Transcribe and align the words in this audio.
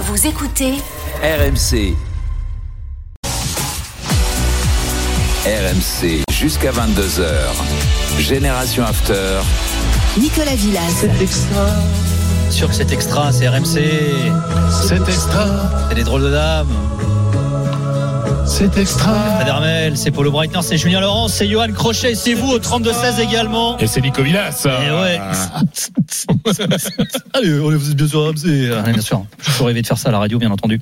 Vous 0.00 0.28
écoutez 0.28 0.74
RMC. 1.24 1.96
RMC 5.44 6.22
jusqu'à 6.30 6.70
22h. 6.70 7.26
Génération 8.20 8.84
After. 8.84 9.40
Nicolas 10.16 10.54
Villas. 10.54 11.04
Sûr 12.50 12.68
que 12.68 12.74
c'est 12.74 12.92
extra, 12.92 13.32
c'est 13.32 13.48
RMC. 13.48 14.30
C'est 14.70 15.08
extra, 15.08 15.46
C'est 15.88 15.96
des 15.96 16.04
drôles 16.04 16.22
de 16.22 16.30
dames. 16.30 16.68
C'est 18.48 18.78
extra. 18.78 19.12
Fred 19.36 19.48
Hermel, 19.48 19.96
c'est 19.96 20.10
Paulo 20.10 20.30
Breitner, 20.30 20.62
c'est 20.62 20.78
Julien 20.78 21.00
Laurent, 21.00 21.28
c'est 21.28 21.46
Johan 21.46 21.70
Crochet, 21.72 22.14
c'est 22.14 22.34
vous 22.34 22.50
au 22.50 22.58
32-16 22.58 23.20
également. 23.20 23.78
Et 23.78 23.86
c'est 23.86 24.00
Nico 24.00 24.22
Villas. 24.22 24.66
Et 24.66 24.90
ouais. 24.90 25.20
Allez, 27.34 27.60
on 27.60 27.72
est 27.72 27.94
bien 27.94 28.06
sûr 28.06 28.26
RMC. 28.26 28.72
Ah, 28.72 28.90
bien 28.90 29.02
sûr. 29.02 29.26
Je 29.38 29.58
peux 29.58 29.64
rêver 29.64 29.82
de 29.82 29.86
faire 29.86 29.98
ça 29.98 30.08
à 30.08 30.12
la 30.12 30.18
radio, 30.18 30.38
bien 30.38 30.50
entendu. 30.50 30.80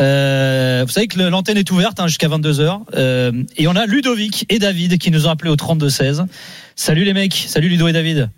Euh, 0.00 0.84
vous 0.86 0.92
savez 0.92 1.08
que 1.08 1.20
l'antenne 1.20 1.56
est 1.56 1.70
ouverte 1.70 1.98
hein, 1.98 2.06
jusqu'à 2.06 2.28
22h. 2.28 2.82
Euh, 2.94 3.32
et 3.56 3.66
on 3.66 3.74
a 3.74 3.86
Ludovic 3.86 4.46
et 4.48 4.58
David 4.58 4.98
qui 4.98 5.10
nous 5.10 5.26
ont 5.26 5.30
appelés 5.30 5.50
au 5.50 5.56
32-16. 5.56 6.26
Salut 6.76 7.04
les 7.04 7.14
mecs. 7.14 7.46
Salut 7.48 7.68
Ludo 7.68 7.88
et 7.88 7.92
David. 7.92 8.30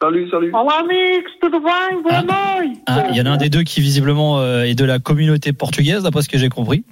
Salut, 0.00 0.30
salut. 0.30 0.52
Olá, 0.54 0.78
amigos, 0.78 1.30
tudo 1.40 1.58
bem? 1.60 2.02
Boa 2.04 2.22
noite. 2.22 2.78
Ah, 2.86 3.06
Il 3.10 3.16
y 3.16 3.20
en 3.20 3.26
a 3.26 3.30
un 3.30 3.36
des 3.36 3.50
deux 3.50 3.64
qui 3.64 3.80
visiblement 3.80 4.38
euh, 4.38 4.62
est 4.62 4.76
de 4.76 4.84
la 4.84 5.00
communauté 5.00 5.52
portugaise, 5.52 6.04
d'après 6.04 6.22
ce 6.22 6.28
que 6.28 6.38
j'ai 6.38 6.48
compris. 6.48 6.84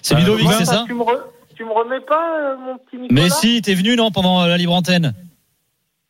C'est 0.00 0.14
Ah, 0.14 0.20
Ludovic, 0.20 0.48
ouais. 0.48 0.54
c'est 0.58 0.64
ça 0.64 0.84
tu 0.86 0.94
me, 0.94 1.02
re- 1.02 1.20
tu 1.54 1.64
me 1.64 1.72
remets 1.72 2.00
pas, 2.00 2.40
euh, 2.40 2.56
mon 2.56 2.78
petit 2.78 2.96
Nicolas 2.96 3.22
Mais 3.22 3.28
si, 3.28 3.60
t'es 3.60 3.74
venu 3.74 3.96
non 3.96 4.10
pendant 4.10 4.40
euh, 4.42 4.46
la 4.48 4.56
libre 4.56 4.72
antenne 4.72 5.12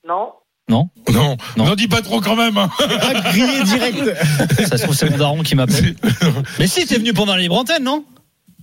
Non. 0.08 0.28
Non 0.68 0.88
Non, 1.12 1.36
Non. 1.56 1.64
n'en 1.64 1.74
dis 1.74 1.88
pas 1.88 2.02
trop 2.02 2.20
quand 2.20 2.36
même. 2.36 2.56
hein. 2.56 2.70
grillé 3.32 3.64
direct. 3.64 4.14
Ça 4.68 4.78
se 4.78 4.84
trouve 4.84 4.94
c'est 4.94 5.10
mon 5.10 5.16
daron 5.18 5.42
qui 5.42 5.56
m'appelle. 5.56 5.96
Mais 6.60 6.68
si, 6.68 6.86
t'es 6.86 6.98
venu 6.98 7.12
pendant 7.12 7.34
la 7.34 7.40
libre 7.40 7.58
antenne, 7.58 7.82
non 7.82 8.04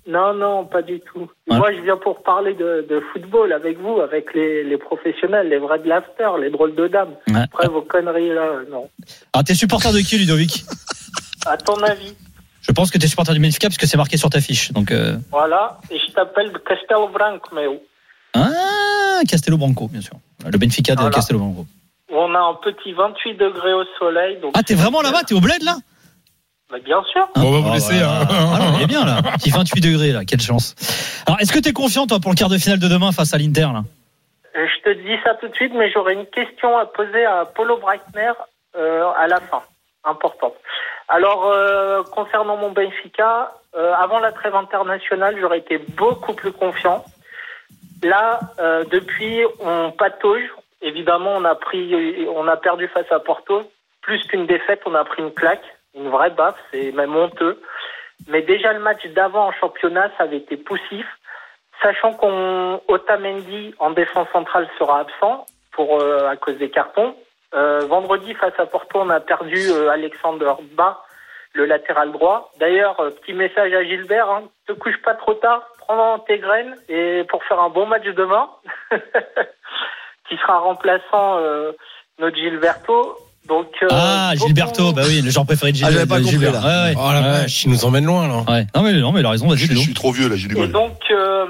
Non, 0.08 0.34
non, 0.34 0.66
pas 0.66 0.82
du 0.82 1.00
tout. 1.00 1.30
Ouais. 1.48 1.58
Moi, 1.58 1.72
je 1.74 1.82
viens 1.82 1.98
pour 1.98 2.24
parler 2.24 2.54
de, 2.56 2.86
de 2.90 3.02
football 3.14 3.54
avec 3.54 3.78
vous, 3.80 4.00
avec 4.02 4.34
les, 4.34 4.64
les 4.64 4.78
professionnels, 4.78 5.48
les 5.50 5.60
vrais 5.60 5.78
de 5.80 5.88
l'after, 5.88 6.30
les 6.42 6.50
drôles 6.50 6.74
de 6.76 6.88
dames. 6.88 7.14
Ouais. 7.28 7.42
Après, 7.44 7.68
vos 7.68 7.82
conneries 7.84 8.30
là, 8.34 8.62
non. 8.70 8.90
Ah, 9.34 9.44
t'es 9.44 9.54
supporter 9.54 9.94
de 9.94 10.00
qui, 10.00 10.18
Ludovic? 10.18 10.64
À 11.46 11.58
ton 11.58 11.76
avis, 11.84 12.16
Je 12.62 12.72
pense 12.72 12.90
que 12.92 12.98
t'es 12.98 13.08
supporter 13.08 13.34
du 13.34 13.40
Benfica 13.40 13.68
parce 13.68 13.78
que 13.78 13.86
c'est 13.88 13.98
marqué 13.98 14.18
sur 14.18 14.30
ta 14.30 14.42
fiche. 14.42 14.72
Donc, 14.72 14.92
euh... 14.92 15.18
voilà. 15.32 15.78
Et 15.92 15.98
je 16.00 16.12
t'appelle 16.14 16.52
de 16.52 16.58
Castelo 16.58 17.08
Branco, 17.08 17.50
mais 17.54 17.68
où? 17.68 17.80
Ah, 18.34 19.22
Castelo 19.28 19.58
Branco, 19.58 19.88
bien 19.88 20.02
sûr. 20.02 20.16
Le 20.46 20.58
Benfica 20.58 20.94
de 20.96 21.00
Voilà. 21.02 21.14
Castelo 21.16 21.40
Branco. 21.40 21.66
On 22.14 22.34
a 22.36 22.40
un 22.40 22.56
petit 22.56 22.92
28 22.94 23.36
degrés 23.36 23.74
au 23.74 23.84
soleil. 24.00 24.40
Donc 24.42 24.52
Ah, 24.58 24.64
t'es 24.64 24.76
vraiment 24.76 25.02
là-bas? 25.02 25.24
T'es 25.28 25.34
au 25.34 25.42
bled 25.42 25.64
là? 25.64 25.78
Bah, 26.72 26.78
Bien 26.84 27.04
sûr. 27.12 27.28
Bon, 27.36 27.42
on 27.48 27.52
va 27.52 27.60
vous 27.60 27.70
Ah, 27.70 27.74
laisser. 27.76 27.94
voilà. 28.00 28.22
hein. 28.22 28.28
Ah 28.56 28.60
non, 28.60 28.78
il 28.78 28.84
est 28.84 28.88
bien 28.88 29.06
là. 29.06 29.22
Petit 29.38 29.50
28 29.52 29.82
degrés 29.82 30.12
là, 30.12 30.26
quelle 30.26 30.42
chance. 30.42 30.76
Alors, 31.28 31.40
est-ce 31.42 31.52
que 31.54 31.60
t'es 31.60 31.74
confiant 31.74 32.08
toi 32.08 32.20
pour 32.20 32.32
le 32.32 32.36
quart 32.36 32.50
de 32.50 32.58
finale 32.58 32.80
de 32.80 32.88
demain 32.88 33.12
face 33.12 33.34
à 33.34 33.38
l'Inter 33.38 33.68
là? 33.74 33.82
Euh, 34.56 34.66
Je 34.68 34.82
te 34.92 34.94
dis 34.98 35.16
ça 35.24 35.36
tout 35.36 35.48
de 35.48 35.56
suite, 35.56 35.74
mais 35.76 35.92
j'aurais 35.92 36.14
une 36.14 36.26
question 36.28 36.78
à 36.78 36.86
poser 36.86 37.26
à 37.26 37.46
Paulo 37.46 37.78
Breitner 37.78 38.32
euh, 38.76 39.04
à 39.18 39.28
la 39.28 39.40
fin, 39.42 39.62
importante. 40.06 40.54
Alors, 41.10 41.46
euh, 41.46 42.04
concernant 42.04 42.56
mon 42.58 42.72
Benfica, 42.72 43.52
euh, 43.78 43.94
avant 43.94 44.20
la 44.20 44.32
trêve 44.32 44.56
internationale, 44.56 45.36
j'aurais 45.40 45.60
été 45.60 45.78
beaucoup 45.98 46.34
plus 46.34 46.52
confiant. 46.54 47.04
Là, 48.04 48.40
euh, 48.60 48.84
depuis, 48.92 49.42
on 49.60 49.92
patauge. 49.92 50.44
Évidemment, 50.82 51.32
on 51.36 51.46
a 51.46 51.54
pris, 51.56 52.26
on 52.36 52.48
a 52.48 52.58
perdu 52.58 52.88
face 52.88 53.12
à 53.12 53.20
Porto. 53.20 53.62
Plus 54.02 54.24
qu'une 54.28 54.48
défaite, 54.48 54.82
on 54.88 54.96
a 54.96 55.04
pris 55.06 55.22
une 55.22 55.32
claque, 55.32 55.62
une 55.96 56.10
vraie 56.10 56.30
baffe, 56.30 56.58
c'est 56.72 56.92
même 56.92 57.16
honteux. 57.16 57.62
Mais 58.28 58.42
déjà, 58.42 58.74
le 58.74 58.80
match 58.80 59.06
d'avant 59.08 59.48
en 59.48 59.52
championnat, 59.52 60.12
ça 60.18 60.24
avait 60.24 60.38
été 60.38 60.58
poussif. 60.58 61.06
Sachant 61.82 62.14
qu'on 62.14 62.82
Otamendi 62.88 63.74
en 63.80 63.92
défense 63.92 64.28
centrale 64.32 64.70
sera 64.78 65.00
absent 65.00 65.46
pour 65.72 66.00
euh, 66.00 66.28
à 66.28 66.36
cause 66.36 66.58
des 66.58 66.70
cartons. 66.70 67.16
Euh, 67.54 67.80
vendredi 67.88 68.34
face 68.36 68.58
à 68.60 68.66
Porto, 68.66 69.00
on 69.00 69.10
a 69.10 69.20
perdu 69.20 69.58
euh, 69.72 69.90
Alexander 69.90 70.54
Bas, 70.74 71.04
le 71.54 71.66
latéral 71.66 72.12
droit. 72.12 72.52
D'ailleurs, 72.60 72.98
petit 73.22 73.34
message 73.34 73.74
à 73.74 73.84
Gilbert, 73.84 74.30
hein, 74.30 74.44
te 74.68 74.74
couche 74.74 75.02
pas 75.02 75.16
trop 75.16 75.34
tard, 75.34 75.68
prends 75.80 76.20
tes 76.20 76.38
graines 76.38 76.76
et 76.88 77.24
pour 77.30 77.44
faire 77.44 77.60
un 77.60 77.70
bon 77.70 77.88
match 77.88 78.06
demain, 78.06 78.50
qui 80.30 80.38
sera 80.38 80.60
remplaçant 80.60 81.42
notre 82.20 82.38
Gilberto. 82.38 83.18
Donc 83.48 83.68
euh, 83.84 83.88
Ah, 83.92 84.32
beaucoup- 84.34 84.48
Gilberto, 84.48 84.92
bah 84.94 85.02
oui, 85.08 85.22
le 85.22 85.30
genre 85.32 85.46
préféré 85.46 85.72
de 85.72 85.78
Ah, 85.84 85.90
Gilberto. 85.90 85.94
j'avais 85.98 86.10
pas 86.10 86.20
de 86.20 86.24
compris, 86.24 86.38
Gilbert. 86.40 86.54
là. 86.54 86.60
Ouais, 86.62 86.90
ouais. 86.90 86.96
Oh 86.98 87.12
la 87.12 87.22
Ouais. 87.22 87.42
vache, 87.42 87.64
il 87.66 87.72
nous 87.72 87.86
emmène 87.86 88.06
loin 88.06 88.28
là. 88.28 88.36
Ouais. 88.52 88.66
Non 88.76 88.82
mais 88.84 88.94
non 88.94 89.12
mais 89.12 89.20
il 89.22 89.26
a 89.26 89.30
raison, 89.32 89.48
vas-y 89.48 89.58
Je, 89.58 89.74
je 89.74 89.78
suis 89.78 89.94
trop 89.94 90.12
vieux 90.12 90.30
là, 90.30 90.36
du 90.36 90.46
Et 90.58 90.68
donc, 90.68 90.98
euh, 91.12 91.46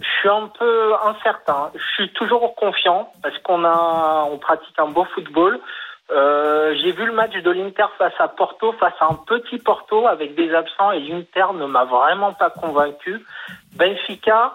je 0.00 0.06
suis 0.20 0.28
un 0.28 0.48
peu 0.58 0.92
incertain. 1.06 1.70
Je 1.74 1.94
suis 2.04 2.12
toujours 2.12 2.54
confiant 2.54 3.10
parce 3.22 3.36
qu'on 3.38 3.64
a, 3.64 4.26
on 4.30 4.36
pratique 4.38 4.74
un 4.78 4.88
beau 4.88 5.06
football. 5.14 5.58
Euh, 6.12 6.74
J'ai 6.82 6.92
vu 6.92 7.06
le 7.06 7.12
match 7.12 7.32
de 7.32 7.50
l'Inter 7.50 7.86
face 7.96 8.12
à 8.18 8.28
Porto, 8.28 8.72
face 8.78 8.92
à 9.00 9.06
un 9.06 9.18
petit 9.26 9.58
Porto 9.58 10.06
avec 10.08 10.34
des 10.34 10.52
absents 10.52 10.90
et 10.92 11.00
l'Inter 11.00 11.54
ne 11.58 11.66
m'a 11.66 11.84
vraiment 11.84 12.32
pas 12.32 12.50
convaincu. 12.50 13.24
Benfica, 13.76 14.52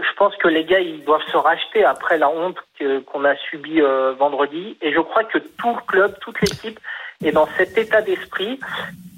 je 0.00 0.14
pense 0.16 0.34
que 0.36 0.48
les 0.48 0.64
gars 0.64 0.80
ils 0.80 1.04
doivent 1.04 1.26
se 1.30 1.36
racheter 1.36 1.84
après 1.84 2.18
la 2.18 2.28
honte 2.28 2.56
qu'on 3.06 3.24
a 3.24 3.36
subie 3.36 3.82
euh, 3.82 4.12
vendredi 4.18 4.76
et 4.80 4.92
je 4.92 5.00
crois 5.00 5.24
que 5.24 5.38
tout 5.38 5.74
le 5.74 5.86
club, 5.86 6.18
toute 6.20 6.40
l'équipe 6.40 6.78
est 7.24 7.32
dans 7.32 7.48
cet 7.56 7.76
état 7.76 8.00
d'esprit. 8.00 8.60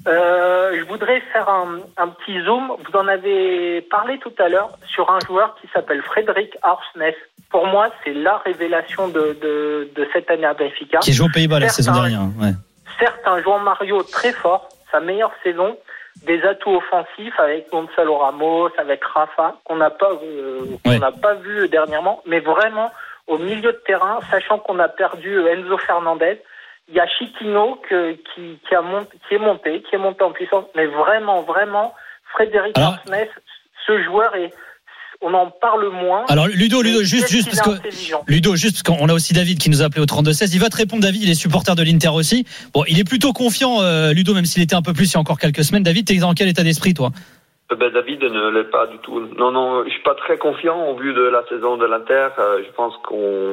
Euh, 0.07 0.75
je 0.79 0.83
voudrais 0.85 1.19
faire 1.31 1.47
un, 1.49 1.79
un 1.97 2.07
petit 2.07 2.41
zoom. 2.43 2.71
Vous 2.83 2.97
en 2.97 3.07
avez 3.07 3.81
parlé 3.81 4.17
tout 4.17 4.33
à 4.39 4.49
l'heure 4.49 4.71
sur 4.87 5.11
un 5.11 5.19
joueur 5.19 5.55
qui 5.61 5.67
s'appelle 5.73 6.01
Frédéric 6.01 6.57
Arsnes. 6.63 7.13
Pour 7.51 7.67
moi, 7.67 7.89
c'est 8.03 8.13
la 8.13 8.37
révélation 8.37 9.09
de, 9.09 9.37
de, 9.39 9.89
de 9.95 10.07
cette 10.13 10.31
année 10.31 10.45
à 10.45 10.55
Benfica. 10.55 10.99
Qui 10.99 11.13
joue 11.13 11.25
aux 11.25 11.31
Pays-Bas 11.31 11.59
la 11.59 11.69
saison 11.69 11.91
dernière. 11.91 12.21
Ouais. 12.39 12.53
Certes, 12.97 13.21
un 13.25 13.41
joueur 13.43 13.59
Mario 13.59 14.01
très 14.03 14.31
fort, 14.31 14.69
sa 14.89 14.99
meilleure 14.99 15.33
saison, 15.43 15.77
des 16.25 16.41
atouts 16.43 16.75
offensifs 16.75 17.39
avec 17.39 17.69
Gonzalo 17.71 18.17
Ramos, 18.17 18.69
avec 18.77 19.03
Rafa, 19.03 19.55
qu'on 19.63 19.77
n'a 19.77 19.89
pas, 19.89 20.11
euh, 20.23 20.65
n'a 20.99 21.11
pas 21.11 21.33
vu 21.35 21.67
dernièrement, 21.69 22.21
mais 22.25 22.39
vraiment 22.39 22.91
au 23.27 23.37
milieu 23.37 23.71
de 23.71 23.81
terrain, 23.85 24.19
sachant 24.29 24.59
qu'on 24.59 24.79
a 24.79 24.87
perdu 24.89 25.47
Enzo 25.47 25.77
Fernandez, 25.77 26.41
il 26.89 26.95
y 26.95 26.99
a 26.99 27.07
Chiquino 27.07 27.75
que, 27.89 28.11
qui, 28.13 28.59
qui, 28.67 28.75
a 28.75 28.81
mont- 28.81 29.07
qui 29.27 29.35
est 29.35 29.39
monté, 29.39 29.81
qui 29.83 29.95
est 29.95 29.99
monté 29.99 30.23
en 30.23 30.31
puissance, 30.31 30.65
mais 30.75 30.85
vraiment, 30.87 31.41
vraiment, 31.41 31.93
Frédéric 32.33 32.77
Alors- 32.77 32.93
Arsnes, 32.93 33.27
ce 33.87 34.03
joueur 34.03 34.35
est, 34.35 34.53
on 35.21 35.33
en 35.33 35.51
parle 35.51 35.89
moins. 35.89 36.25
Alors 36.27 36.47
Ludo, 36.47 36.81
Ludo, 36.81 37.03
juste, 37.03 37.29
juste 37.29 37.49
parce 37.49 37.61
que. 37.61 37.87
Ludo, 38.27 38.55
juste 38.55 38.83
parce 38.83 38.97
qu'on 38.97 39.07
a 39.07 39.13
aussi 39.13 39.33
David 39.33 39.59
qui 39.59 39.69
nous 39.69 39.81
a 39.81 39.85
appelé 39.85 40.01
au 40.01 40.05
32-16. 40.05 40.51
Il 40.53 40.59
va 40.59 40.69
te 40.69 40.77
répondre, 40.77 41.03
David. 41.03 41.23
Il 41.23 41.29
est 41.29 41.35
supporter 41.35 41.75
de 41.75 41.83
l'Inter 41.83 42.09
aussi. 42.09 42.45
Bon, 42.73 42.83
il 42.87 42.99
est 42.99 43.07
plutôt 43.07 43.31
confiant, 43.31 43.81
euh, 43.81 44.13
Ludo, 44.13 44.33
même 44.33 44.45
s'il 44.45 44.63
était 44.63 44.75
un 44.75 44.81
peu 44.81 44.93
plus 44.93 45.11
il 45.11 45.13
y 45.13 45.17
a 45.17 45.19
encore 45.19 45.39
quelques 45.39 45.63
semaines. 45.63 45.83
David, 45.83 46.07
t'es 46.07 46.15
dans 46.15 46.33
quel 46.33 46.47
état 46.47 46.63
d'esprit, 46.63 46.93
toi? 46.93 47.11
Euh, 47.71 47.75
Ben, 47.75 47.91
David 47.93 48.23
ne 48.23 48.49
l'est 48.49 48.71
pas 48.71 48.87
du 48.87 48.97
tout. 48.99 49.19
Non, 49.37 49.51
non, 49.51 49.83
je 49.85 49.91
suis 49.91 50.03
pas 50.03 50.15
très 50.15 50.37
confiant 50.37 50.89
au 50.89 50.97
vu 50.97 51.13
de 51.13 51.21
la 51.21 51.43
saison 51.47 51.77
de 51.77 51.85
l'Inter. 51.85 52.29
Euh, 52.39 52.63
je 52.65 52.71
pense 52.73 52.95
qu'on. 53.03 53.51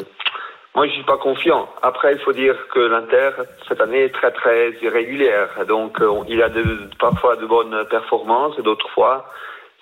Moi, 0.75 0.87
je 0.87 0.93
suis 0.93 1.05
pas 1.05 1.19
confiant. 1.19 1.69
Après, 1.82 2.12
il 2.12 2.19
faut 2.21 2.32
dire 2.32 2.55
que 2.73 2.79
l'Inter 2.79 3.31
cette 3.69 3.81
année 3.81 4.05
est 4.05 4.14
très 4.14 4.31
très 4.31 4.73
irrégulière. 4.81 5.49
Donc, 5.67 5.99
il 6.29 6.41
a 6.41 6.49
de, 6.49 6.88
parfois 7.00 7.37
de 7.37 7.47
bonnes 7.47 7.85
performances 7.91 8.55
et 8.59 8.62
d'autres 8.62 8.88
fois 8.91 9.26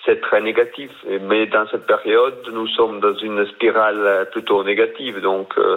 c'est 0.06 0.20
très 0.20 0.40
négatif. 0.40 0.90
Mais 1.28 1.46
dans 1.46 1.66
cette 1.70 1.86
période, 1.86 2.34
nous 2.52 2.68
sommes 2.68 3.00
dans 3.00 3.14
une 3.18 3.44
spirale 3.46 3.98
euh, 3.98 4.24
plutôt 4.24 4.64
négative. 4.64 5.20
Donc, 5.20 5.52
euh, 5.58 5.76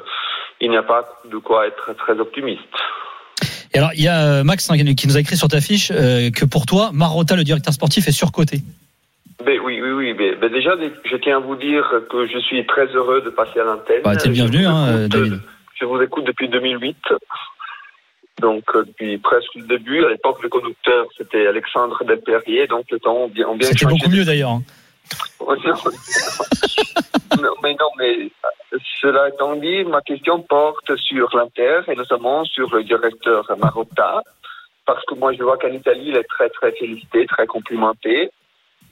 il 0.62 0.70
n'y 0.70 0.78
a 0.78 0.84
pas 0.84 1.06
de 1.30 1.38
quoi 1.38 1.68
être 1.68 1.94
très 1.98 2.18
optimiste. 2.20 2.62
Et 3.74 3.78
alors, 3.78 3.92
il 3.94 4.04
y 4.04 4.08
a 4.08 4.40
euh, 4.40 4.44
Max 4.44 4.70
hein, 4.72 4.78
qui 4.78 5.08
nous 5.08 5.18
a 5.18 5.20
écrit 5.20 5.38
sur 5.38 5.48
ta 5.48 5.62
fiche 5.62 5.92
euh, 5.92 6.32
que 6.32 6.46
pour 6.46 6.66
toi, 6.66 6.92
Marotta, 6.94 7.36
le 7.36 7.44
directeur 7.44 7.74
sportif, 7.74 8.08
est 8.08 8.12
surcoté. 8.12 8.62
Ben 9.46 9.60
oui, 9.64 9.80
oui, 9.82 9.92
oui. 9.92 10.14
Ben 10.14 10.52
déjà, 10.52 10.72
je 11.06 11.16
tiens 11.18 11.38
à 11.38 11.40
vous 11.40 11.56
dire 11.56 11.86
que 12.10 12.28
je 12.28 12.40
suis 12.40 12.66
très 12.66 12.88
heureux 12.88 13.22
de 13.22 13.30
passer 13.30 13.60
à 13.60 13.64
l'antenne. 13.64 14.02
Bah, 14.04 14.16
t'es 14.16 14.28
le 14.28 14.34
bienvenu, 14.34 14.66
hein, 14.66 15.08
David. 15.08 15.40
Je 15.80 15.86
vous 15.86 16.02
écoute 16.02 16.26
depuis 16.26 16.50
2008. 16.50 16.98
Donc 18.40 18.64
euh, 18.76 18.84
depuis 18.86 19.18
presque 19.18 19.54
le 19.56 19.64
début, 19.64 20.04
à 20.06 20.10
l'époque 20.10 20.42
le 20.42 20.50
conducteur 20.50 21.08
c'était 21.18 21.48
Alexandre 21.48 22.04
Delperrier, 22.04 22.68
donc 22.68 22.86
le 22.92 23.00
temps 23.00 23.28
bien, 23.28 23.54
bien 23.56 23.68
C'était 23.68 23.86
beaucoup 23.86 24.10
mieux 24.10 24.26
d'ailleurs. 24.26 24.52
hein. 24.52 24.64
Oh, 25.40 25.56
non. 25.66 25.74
Non, 27.42 27.54
mais 27.64 27.74
non, 27.80 27.90
mais 27.98 28.30
cela 29.02 29.30
étant 29.30 29.56
dit, 29.56 29.84
ma 29.86 30.02
question 30.02 30.42
porte 30.42 30.96
sur 30.98 31.30
l'Inter 31.36 31.82
et 31.88 31.96
notamment 31.96 32.44
sur 32.46 32.74
le 32.76 32.84
directeur 32.84 33.46
Marotta, 33.58 34.22
parce 34.86 35.04
que 35.06 35.16
moi 35.16 35.34
je 35.34 35.44
vois 35.44 35.58
qu'en 35.58 35.70
Italie 35.72 36.10
il 36.10 36.18
est 36.18 36.24
très 36.28 36.50
très 36.50 36.72
félicité, 36.74 37.26
très 37.26 37.48
complimenté. 37.48 38.30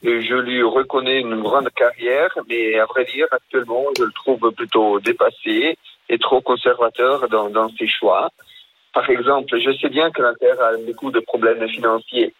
Et 0.03 0.21
je 0.21 0.35
lui 0.35 0.61
reconnais 0.61 1.21
une 1.21 1.41
grande 1.41 1.69
carrière, 1.71 2.29
mais 2.47 2.77
à 2.77 2.85
vrai 2.85 3.03
dire, 3.05 3.25
actuellement, 3.31 3.83
je 3.97 4.03
le 4.03 4.11
trouve 4.11 4.51
plutôt 4.51 4.99
dépassé 4.99 5.75
et 6.07 6.17
trop 6.19 6.39
conservateur 6.39 7.27
dans, 7.29 7.49
dans 7.49 7.67
ses 7.69 7.87
choix. 7.87 8.29
Par 8.97 9.11
exemple, 9.11 9.59
je 9.59 9.77
sais 9.77 9.89
bien 9.89 10.09
que 10.09 10.23
l'Inter 10.23 10.53
a 10.59 10.71
beaucoup 10.87 11.11
de 11.11 11.19
problèmes 11.19 11.67
financiers, 11.69 12.33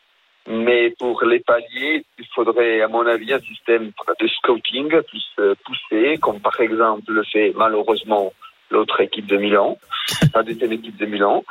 mais 0.49 0.89
pour 0.97 1.23
les 1.23 1.39
pallier, 1.39 2.03
il 2.17 2.25
faudrait, 2.33 2.81
à 2.81 2.87
mon 2.87 3.05
avis, 3.05 3.31
un 3.31 3.39
système 3.41 3.91
de 4.19 4.27
scouting 4.27 4.89
plus 5.03 5.27
euh, 5.37 5.53
poussé, 5.63 6.17
comme 6.19 6.39
par 6.39 6.59
exemple 6.59 7.11
le 7.11 7.23
fait 7.31 7.53
malheureusement 7.55 8.33
l'autre 8.71 8.99
équipe 9.01 9.27
de 9.27 9.37
Milan, 9.37 9.77
la 10.33 10.41
deuxième 10.41 10.71
équipe 10.71 10.97
de 10.97 11.05
Milan. 11.05 11.43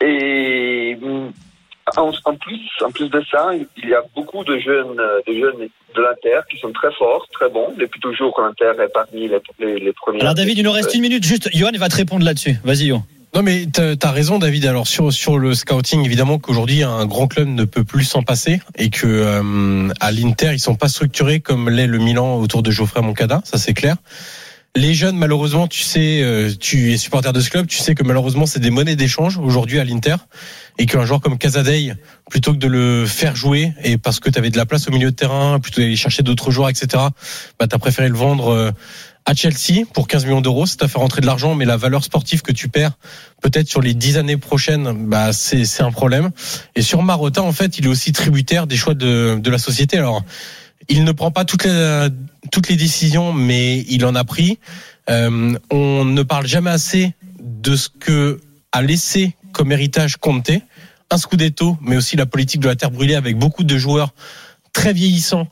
Et 0.00 0.96
hum, 1.02 1.32
en, 1.96 2.12
en 2.24 2.34
plus, 2.36 2.60
en 2.84 2.92
plus 2.92 3.10
de 3.10 3.20
ça, 3.28 3.50
il 3.82 3.88
y 3.88 3.94
a 3.94 4.04
beaucoup 4.14 4.44
de 4.44 4.56
jeunes, 4.60 5.02
de 5.26 5.32
jeunes 5.32 5.68
de 5.96 6.00
l'Inter 6.00 6.42
qui 6.48 6.58
sont 6.60 6.70
très 6.70 6.92
forts, 6.92 7.26
très 7.32 7.50
bons. 7.50 7.74
Depuis 7.76 7.98
toujours, 7.98 8.40
l'Inter 8.40 8.80
est 8.80 8.92
parmi 8.94 9.26
les, 9.26 9.40
les, 9.58 9.80
les 9.80 9.92
premiers. 9.94 10.20
Alors 10.20 10.34
David, 10.34 10.58
il 10.58 10.62
nous 10.62 10.70
reste 10.70 10.94
une 10.94 11.00
minute. 11.00 11.24
Juste, 11.24 11.50
Johan 11.52 11.72
va 11.76 11.88
te 11.88 11.96
répondre 11.96 12.24
là-dessus. 12.24 12.54
Vas-y, 12.62 12.86
Johan. 12.86 13.02
Non 13.34 13.42
mais 13.42 13.66
t'as 13.70 13.94
as 14.02 14.10
raison 14.10 14.38
David. 14.38 14.64
Alors 14.64 14.86
sur 14.86 15.12
sur 15.12 15.38
le 15.38 15.54
scouting, 15.54 16.04
évidemment 16.04 16.38
qu'aujourd'hui 16.38 16.82
un 16.82 17.04
grand 17.06 17.26
club 17.26 17.48
ne 17.48 17.64
peut 17.64 17.84
plus 17.84 18.04
s'en 18.04 18.22
passer 18.22 18.60
et 18.76 18.88
que 18.88 19.06
euh, 19.06 19.92
à 20.00 20.10
l'Inter 20.12 20.50
ils 20.54 20.58
sont 20.58 20.74
pas 20.74 20.88
structurés 20.88 21.40
comme 21.40 21.68
l'est 21.68 21.86
le 21.86 21.98
Milan 21.98 22.36
autour 22.36 22.62
de 22.62 22.70
Geoffrey 22.70 23.02
Moncada, 23.02 23.42
ça 23.44 23.58
c'est 23.58 23.74
clair. 23.74 23.96
Les 24.76 24.94
jeunes, 24.94 25.16
malheureusement, 25.16 25.66
tu 25.66 25.82
sais, 25.82 26.22
euh, 26.22 26.52
tu 26.60 26.92
es 26.92 26.98
supporter 26.98 27.32
de 27.32 27.40
ce 27.40 27.50
club, 27.50 27.66
tu 27.66 27.78
sais 27.78 27.94
que 27.94 28.04
malheureusement 28.04 28.46
c'est 28.46 28.60
des 28.60 28.70
monnaies 28.70 28.96
d'échange 28.96 29.36
aujourd'hui 29.38 29.80
à 29.80 29.84
l'Inter 29.84 30.16
et 30.78 30.86
qu'un 30.86 31.04
joueur 31.04 31.20
comme 31.20 31.36
Casadei, 31.36 31.94
plutôt 32.30 32.52
que 32.52 32.58
de 32.58 32.68
le 32.68 33.04
faire 33.04 33.34
jouer 33.34 33.72
et 33.82 33.98
parce 33.98 34.20
que 34.20 34.30
tu 34.30 34.38
avais 34.38 34.50
de 34.50 34.56
la 34.56 34.66
place 34.66 34.86
au 34.86 34.92
milieu 34.92 35.10
de 35.10 35.16
terrain, 35.16 35.58
plutôt 35.58 35.80
d'aller 35.80 35.96
chercher 35.96 36.22
d'autres 36.22 36.50
joueurs, 36.50 36.68
etc. 36.68 36.86
Bah 37.58 37.66
t'as 37.68 37.78
préféré 37.78 38.08
le 38.08 38.14
vendre. 38.14 38.72
À 39.28 39.34
Chelsea 39.34 39.84
pour 39.92 40.08
15 40.08 40.24
millions 40.24 40.40
d'euros, 40.40 40.64
ça 40.64 40.76
t'a 40.76 40.88
fait 40.88 40.98
rentrer 40.98 41.20
de 41.20 41.26
l'argent, 41.26 41.54
mais 41.54 41.66
la 41.66 41.76
valeur 41.76 42.02
sportive 42.02 42.40
que 42.40 42.50
tu 42.50 42.70
perds, 42.70 42.92
peut-être 43.42 43.68
sur 43.68 43.82
les 43.82 43.92
10 43.92 44.16
années 44.16 44.38
prochaines, 44.38 45.06
bah 45.06 45.34
c'est 45.34 45.66
c'est 45.66 45.82
un 45.82 45.92
problème. 45.92 46.30
Et 46.74 46.80
sur 46.80 47.02
Marotta, 47.02 47.42
en 47.42 47.52
fait, 47.52 47.78
il 47.78 47.84
est 47.84 47.88
aussi 47.88 48.12
tributaire 48.12 48.66
des 48.66 48.78
choix 48.78 48.94
de, 48.94 49.38
de 49.38 49.50
la 49.50 49.58
société. 49.58 49.98
Alors, 49.98 50.24
il 50.88 51.04
ne 51.04 51.12
prend 51.12 51.30
pas 51.30 51.44
toutes 51.44 51.64
les, 51.64 52.08
toutes 52.50 52.70
les 52.70 52.76
décisions, 52.76 53.34
mais 53.34 53.80
il 53.90 54.06
en 54.06 54.14
a 54.14 54.24
pris. 54.24 54.58
Euh, 55.10 55.58
on 55.70 56.06
ne 56.06 56.22
parle 56.22 56.46
jamais 56.46 56.70
assez 56.70 57.12
de 57.38 57.76
ce 57.76 57.90
que 57.90 58.40
a 58.72 58.80
laissé 58.80 59.36
comme 59.52 59.72
héritage 59.72 60.16
Conte, 60.16 60.52
un 61.10 61.18
Scudetto, 61.18 61.76
mais 61.82 61.98
aussi 61.98 62.16
la 62.16 62.24
politique 62.24 62.62
de 62.62 62.68
la 62.68 62.76
terre 62.76 62.90
brûlée 62.90 63.14
avec 63.14 63.36
beaucoup 63.36 63.64
de 63.64 63.76
joueurs 63.76 64.14
très 64.72 64.94
vieillissants 64.94 65.48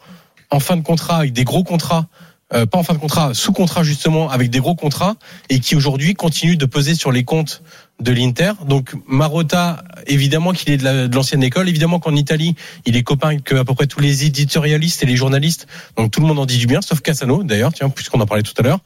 en 0.48 0.60
fin 0.60 0.78
de 0.78 0.82
contrat, 0.82 1.16
avec 1.18 1.34
des 1.34 1.44
gros 1.44 1.62
contrats 1.62 2.06
euh, 2.54 2.64
pas 2.66 2.78
en 2.78 2.82
fin 2.82 2.94
de 2.94 2.98
contrat, 2.98 3.34
sous 3.34 3.52
contrat 3.52 3.82
justement, 3.82 4.30
avec 4.30 4.50
des 4.50 4.60
gros 4.60 4.74
contrats, 4.74 5.16
et 5.50 5.58
qui 5.60 5.74
aujourd'hui 5.74 6.14
continuent 6.14 6.56
de 6.56 6.66
peser 6.66 6.94
sur 6.94 7.10
les 7.12 7.24
comptes 7.24 7.62
de 8.00 8.12
l'Inter. 8.12 8.52
Donc 8.68 8.94
Marotta, 9.08 9.82
évidemment 10.06 10.52
qu'il 10.52 10.72
est 10.72 10.76
de 10.76 10.84
la- 10.84 11.08
de 11.08 11.14
l'ancienne 11.14 11.42
école, 11.42 11.68
évidemment 11.68 11.98
qu'en 11.98 12.14
Italie, 12.14 12.54
il 12.84 12.96
est 12.96 13.02
copain 13.02 13.28
avec 13.28 13.50
à 13.52 13.64
peu 13.64 13.74
près 13.74 13.86
tous 13.86 14.00
les 14.00 14.26
éditorialistes 14.26 15.02
et 15.02 15.06
les 15.06 15.16
journalistes, 15.16 15.66
donc 15.96 16.10
tout 16.10 16.20
le 16.20 16.26
monde 16.26 16.38
en 16.38 16.46
dit 16.46 16.58
du 16.58 16.66
bien, 16.66 16.82
sauf 16.82 17.00
Cassano 17.00 17.42
d'ailleurs, 17.42 17.72
tiens, 17.72 17.88
puisqu'on 17.88 18.20
en 18.20 18.26
parlait 18.26 18.42
tout 18.42 18.54
à 18.58 18.62
l'heure. 18.62 18.80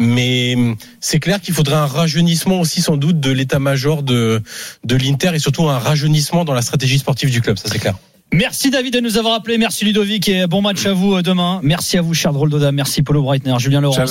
Mais 0.00 0.56
c'est 1.00 1.20
clair 1.20 1.40
qu'il 1.40 1.54
faudrait 1.54 1.76
un 1.76 1.86
rajeunissement 1.86 2.58
aussi 2.60 2.80
sans 2.82 2.96
doute 2.96 3.20
de 3.20 3.30
l'état-major 3.30 4.02
de, 4.02 4.42
de 4.84 4.96
l'Inter 4.96 5.32
et 5.34 5.38
surtout 5.38 5.68
un 5.68 5.78
rajeunissement 5.78 6.44
dans 6.44 6.54
la 6.54 6.62
stratégie 6.62 6.98
sportive 6.98 7.30
du 7.30 7.40
club, 7.40 7.58
ça 7.58 7.68
c'est 7.70 7.78
clair. 7.78 7.94
Merci 8.34 8.70
David 8.70 8.94
de 8.94 8.98
nous 8.98 9.16
avoir 9.16 9.34
appelé. 9.34 9.58
Merci 9.58 9.84
Ludovic 9.84 10.28
et 10.28 10.48
bon 10.48 10.60
match 10.60 10.84
à 10.86 10.92
vous 10.92 11.14
euh, 11.14 11.22
demain. 11.22 11.60
Merci 11.62 11.98
à 11.98 12.02
vous 12.02 12.14
Charles 12.14 12.36
Roldoda. 12.36 12.72
Merci 12.72 13.02
Paulo 13.02 13.22
Breitner, 13.22 13.54
Julien 13.60 13.80
Laurent, 13.80 13.96
Roche. 13.96 14.10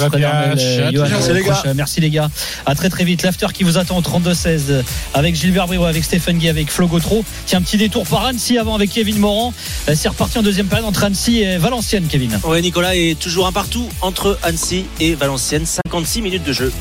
les 1.33 1.41
gars. 1.43 1.63
Merci 1.75 1.99
les 1.99 2.09
gars. 2.09 2.29
À 2.65 2.73
très 2.73 2.87
très 2.89 3.03
vite. 3.03 3.21
L'after 3.23 3.47
qui 3.53 3.65
vous 3.65 3.77
attend 3.77 3.97
au 3.97 4.01
32-16 4.01 4.81
avec 5.13 5.35
Gilbert 5.35 5.67
Briot, 5.67 5.83
avec 5.83 6.05
Stéphane 6.05 6.37
Guy, 6.37 6.47
avec 6.47 6.71
Flo 6.71 6.87
Gautreau. 6.87 7.25
Tiens, 7.47 7.59
un 7.59 7.61
petit 7.63 7.75
détour 7.75 8.05
par 8.07 8.25
Annecy 8.25 8.57
avant 8.57 8.75
avec 8.75 8.91
Kevin 8.91 9.17
Morand. 9.17 9.53
Euh, 9.89 9.93
C'est 9.93 10.07
reparti 10.07 10.37
en 10.37 10.41
deuxième 10.41 10.67
période 10.67 10.87
entre 10.87 11.03
Annecy 11.03 11.41
et 11.41 11.57
Valenciennes, 11.57 12.05
Kevin. 12.07 12.39
Ouais, 12.45 12.61
Nicolas 12.61 12.95
est 12.95 13.19
toujours 13.19 13.45
un 13.47 13.51
partout 13.51 13.89
entre 13.99 14.39
Annecy 14.43 14.85
et 15.01 15.15
Valenciennes. 15.15 15.65
56 15.65 16.21
minutes 16.21 16.43
de 16.45 16.53
jeu. 16.53 16.71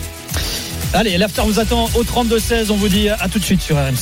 Allez, 0.95 1.19
l'after 1.19 1.43
vous 1.45 1.59
attend 1.59 1.91
au 1.97 2.05
32-16. 2.05 2.67
On 2.71 2.77
vous 2.77 2.89
dit 2.89 3.09
à 3.09 3.29
tout 3.29 3.41
de 3.41 3.45
suite 3.45 3.63
sur 3.63 3.75
RMC. 3.77 3.97